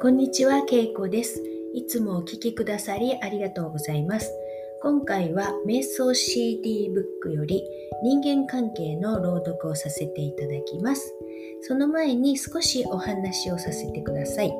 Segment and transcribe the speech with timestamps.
[0.00, 1.42] こんにちは、けいこです。
[1.74, 4.32] いつもお聴きくださりありがとうございます。
[4.80, 7.62] 今回は瞑想 CD ブックより
[8.02, 11.14] 人間関係の朗読をさせていただきます。
[11.60, 14.54] その前に少しお話をさせてください。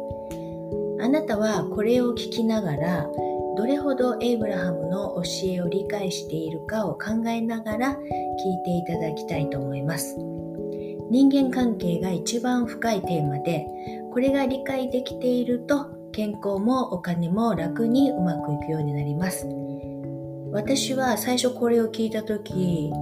[1.00, 3.08] あなたはこれを聞きながら
[3.56, 10.18] どれほどエイブラハムの教えを理解しているかを考えながら聞いていただきたいと思います。
[11.10, 13.66] 人間関係が一番深いテーマで
[14.12, 19.46] これが理解できていると健康もお金も楽にうまくいくようになります。
[20.52, 22.92] 私は最初これを聞いた時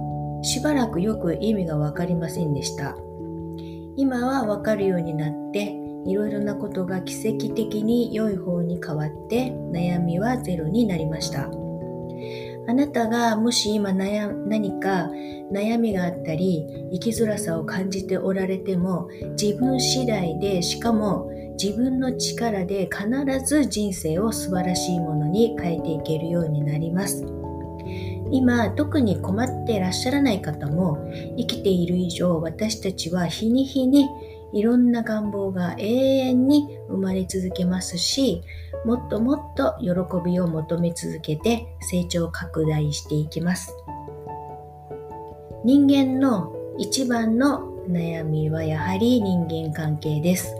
[0.43, 2.95] しばらくよく意味がわかりませんでした。
[3.95, 11.49] 今はわかるようになっていろいろなことが奇跡的に良い方に変わって悩みはゼロになりました。
[12.69, 15.09] あなたがもし今悩何か
[15.51, 19.09] 悩みがあったり生きづらさを感じておられても
[19.41, 23.09] 自分次第でしかも自分の力で必
[23.43, 27.25] ず人生を素晴らしいものに変えていけるようになります。
[28.31, 30.99] 今特に困ってらっしゃらない方も
[31.37, 34.07] 生きている以上私たちは日に日に
[34.53, 38.43] いろんな願望が永遠に生まれ続けますし
[38.85, 39.89] もっともっと喜
[40.23, 43.75] びを求め続けて成長拡大していきます。
[45.65, 50.55] 人間の一番の悩みはやはり人間関係です。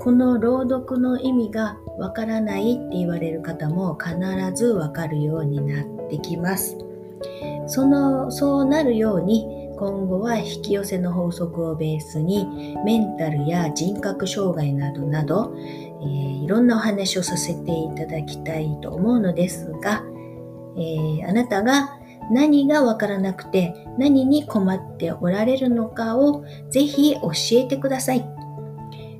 [0.00, 4.16] この朗読の意味がわからないって言われる方も必
[4.54, 6.76] ずわかるようになってきます。
[7.66, 20.04] そのそうなるように今後は引き寄せの法則をベースにメンタルや人格障害などなど、えー、いろんなお話をさせていただきたいと思うのですが、
[20.76, 21.98] えー、あなたが
[22.30, 28.26] 何がわからなくて何に困っておられるのかをぜひ教えてください。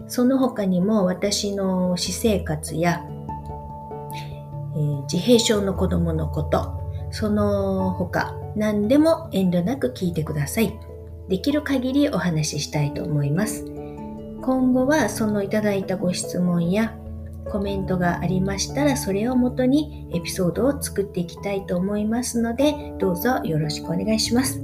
[0.06, 3.04] その他にも私の私生活や、
[4.76, 10.78] えー、自閉症の子供のこと、その他何でも遠慮なく聞いてください。
[11.28, 13.64] できる限りお話ししたいと思います。
[14.42, 16.94] 今後はそのいただいたご質問や
[17.50, 24.60] コメントがありましたらそれをもとにエピソードを作っていきたいと思いますのでどうぞよろしくお願いします。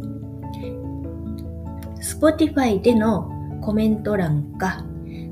[2.01, 3.31] Spotify での
[3.63, 4.85] コメント欄か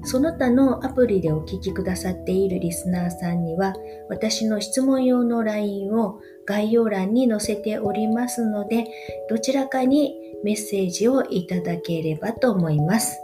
[0.08, 3.74] その他のアプリでお聞きくださっているリスナーさんには、
[4.08, 8.86] 私の質問用の LINE を概要欄に載せておりますので、
[9.28, 13.20] どちらかにメッセージをいただければと思います。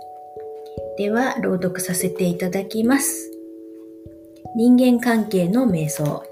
[0.99, 3.31] では、朗読させていただきます。
[4.55, 6.23] 人間関係の瞑想。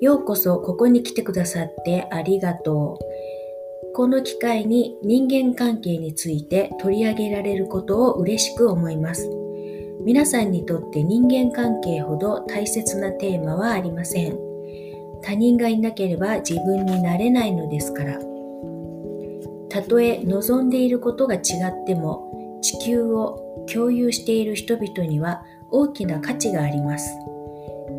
[0.00, 3.31] ようこそここに来てくださってありがとう。
[3.94, 9.28] この機会に人間関係について取り上げられることを嬉しく思います。
[10.02, 14.38] 皆さんにとって人間関係ほど大切なテーマはありません。
[15.20, 18.18] 他人がいなければ自分になれないのですから。
[19.68, 27.10] たとえ望んでいることが違っても地球を共有している人々には大きな価値があります。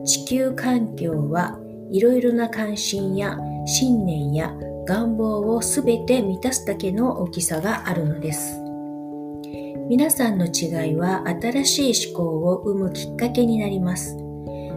[0.06, 1.60] 地球環境は
[1.92, 3.38] いろいろな関心や
[3.68, 4.52] 信念や
[4.86, 8.60] 願望をすべて満たすだけの大きさがあるのです。
[9.90, 14.18] 皆さんの違いは新しい思考を生むきっかけになります。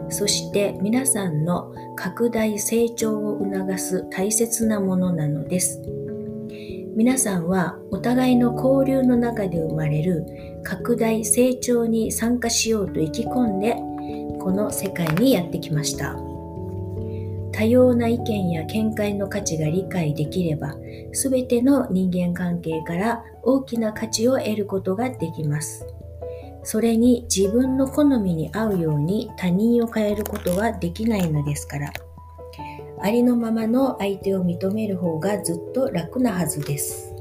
[0.09, 5.83] そして皆さんの拡大成長を促す大切なものなのです。
[6.97, 10.25] 皆さんはお互いの交流の中で生まれる
[10.65, 13.75] 拡大成長に参加しようと意気込んで
[14.41, 16.26] この世界にやってきました。
[17.57, 20.77] 多様な意見や見解の価値が理解できれば、
[21.13, 25.87] すべての人間関係から大きな価値を得ることができます。
[26.63, 31.93] それに自分の好みに合うように他人を変えることはできないのですから。
[33.01, 37.15] ありのままの相手を認める方がずっと楽なはずです。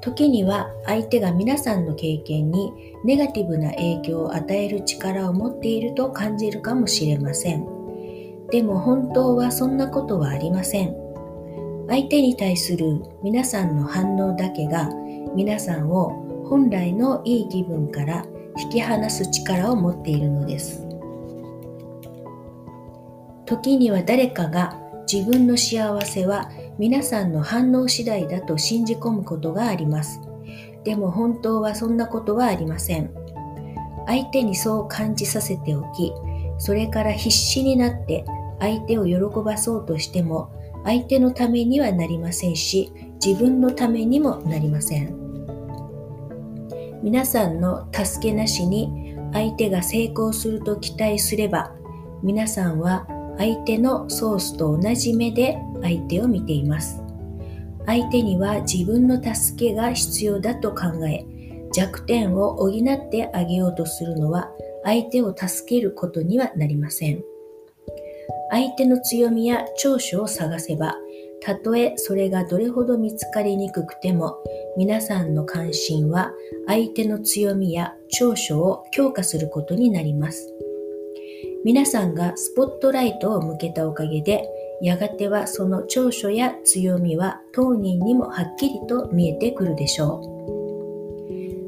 [0.00, 2.72] 時には相手が皆さんの経験に
[3.04, 7.77] ネガティブな影響を与える力を持っていると感じるかもしれません。
[8.50, 10.96] でも本当はそんなことはありません。
[11.88, 14.90] 相手に対する皆さんの反応だけが
[15.34, 18.24] 皆さんを本来のいい気分から
[18.58, 20.86] 引き離す力を持っているのです。
[23.44, 24.78] 時には誰かが
[25.10, 30.20] 自分の幸せは皆さんの反応次第だと信じ込むことがあります。
[30.84, 33.10] でも本当はそんなことはありません。
[34.06, 36.12] 相手にそう感じさせておき、
[36.58, 38.24] それから必死になって
[38.60, 39.14] 相手を喜
[39.44, 40.52] ばそうとしても
[40.84, 42.92] 相手のためにはなりませんし
[43.24, 45.28] 自分のためにもなりません
[47.02, 51.72] 皆さんの助けなしに相手が成功すると期待すれば、
[52.22, 53.06] 皆さんは
[53.36, 57.02] 相手のソースと同じ目で相手を見ています。
[57.86, 61.24] 相手には自分の助けが必要だと考え、
[61.72, 64.50] 弱点を補ってあげようとするのは
[64.84, 67.22] 相手を助けることにはなりません。
[68.50, 70.96] 相手の強みや長所を探せば、
[71.40, 74.36] たとえそれがどれほど見つかりにくくても、
[74.76, 76.32] 皆さんの関心は
[76.66, 80.52] 相手の強みや長所を強化することになります。
[81.64, 84.48] 皆さんがスポットライトを向けたおかげで、
[84.80, 90.22] やがてはその長所や強みは当人にもはっきりと見えてくるでしょ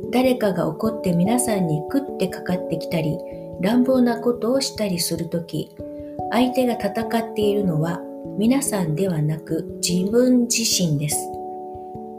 [0.07, 0.11] う。
[0.13, 3.19] 誰かが怒って皆さんに食ってかかってきたり、
[3.61, 5.71] 乱暴なことをしたりするとき、
[6.31, 8.01] 相手が戦っているのは
[8.39, 11.17] 皆さんではなく自分自身です。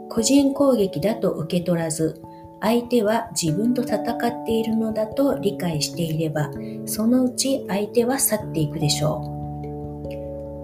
[0.08, 2.20] 個人攻撃だと受け取らず、
[2.60, 6.50] 相手は自分と戦っているのだと理解していれば、
[6.84, 9.22] そのうち相手は去っていくでしょ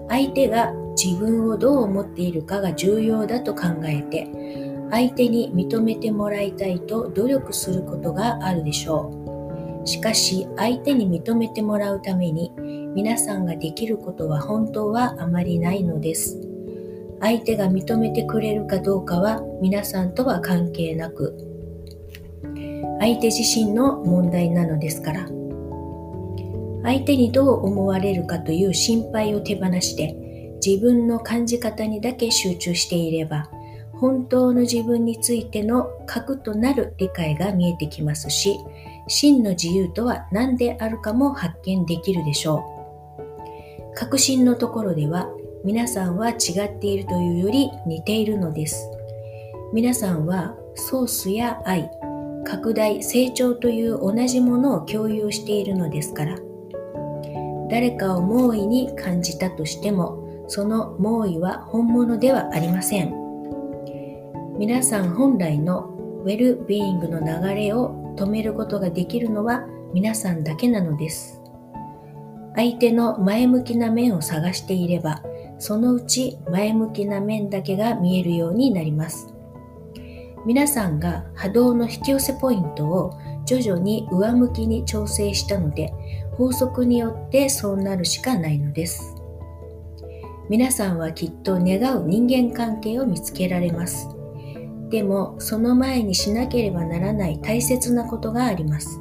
[0.07, 0.09] う。
[0.09, 4.27] 相手が自分をどう思っているかが重要だと考えて、
[4.91, 9.11] 相手に認めてもらいたいと努力することがあるでしょ
[9.83, 9.87] う。
[9.87, 12.51] しかし、相手に認めてもらうために、
[12.99, 16.37] 皆さんができることは本当はあまりないのです。
[17.21, 21.33] 相手が認めてくれるかどうかは皆さんとは関係なく、
[22.99, 25.29] 相手自身の問題なのですから。
[26.83, 33.49] 相手にどう思われるかという心配を手放して自分の感じ方にだけ集中していれば
[33.93, 38.57] 本当の自分についての核となる理解が見えてきますし
[39.07, 42.78] 真の自由とは何であるかも発見できるでしょう。
[43.95, 45.29] 確信のところでは
[45.63, 46.33] 皆さんは違
[46.67, 48.89] っているというより似ているのです。
[49.73, 51.91] 皆さんはソースや愛、
[52.45, 56.37] 拡大、成長という同じものを共有しているのですから。
[57.69, 63.13] 誰かを猛威に感じたとしても、その猛威は本物ではありません。
[64.57, 65.93] 皆さん本来の
[66.23, 71.38] ウェルビーイングの流れを止めることができるのは皆さんだけなのです。
[72.55, 75.21] 相手の前向きな面を探していれば、
[75.59, 79.33] そのうち前向きな面だけが見えるようになります。
[80.45, 83.13] 皆さんが波動の引き寄せポイントを
[83.45, 85.93] 徐々に上向きに調整したので
[86.37, 89.15] 法則によってそうなるしかないのです。
[90.49, 94.07] 皆さんはきっと願う人間関係を見つけられます。
[94.89, 98.99] でもその前にしなければならない大切なことがあります。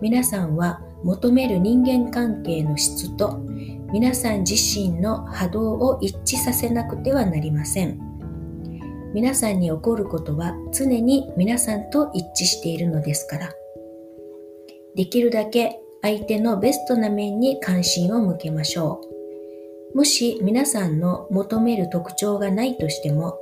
[0.00, 3.40] 皆さんは求める人間関係の質と
[3.92, 7.98] 皆さん自身の波動を一致させなくてはなりません。
[9.14, 13.52] 皆さんに起こることは常に皆さんと一致しているのですから。
[14.94, 19.00] できるだけ相手のベストな面に関心を向けましょ
[19.94, 19.96] う。
[19.96, 23.38] もし皆さんの求める特徴がないとしても、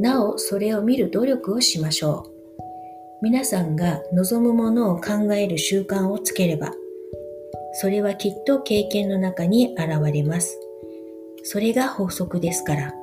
[0.00, 2.32] なおそれを見る努力をしましょう。
[3.22, 6.72] 皆さんが望むものを考える習慣をつければ、
[7.72, 10.58] それはきっと経験の中に現れます。
[11.44, 12.94] それが法則ですから。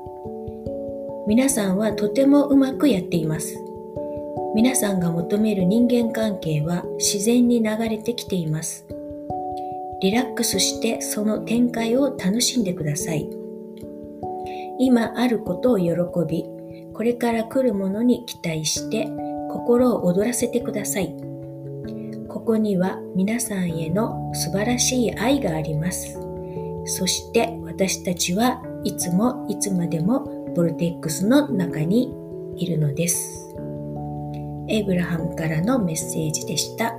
[1.27, 3.55] 皆さんはとてもうまくやっています。
[4.55, 8.85] 皆さんが求める人間関係は自然に流れてきています。
[10.01, 13.29] リラックスしてその展開を楽しんでください。
[14.79, 15.91] 今あることを喜
[16.27, 16.45] び、
[16.93, 19.07] これから来るものに期待して
[19.51, 21.26] 心を躍らせてください。
[22.47, 26.17] こには皆さんへの素晴らしい愛があります。
[26.85, 30.21] そして私たちはいつもいつまでも
[30.55, 32.15] ボルテックスの中に
[32.55, 33.53] いるのです。
[34.69, 36.96] エイブラハムからのメッセージでした。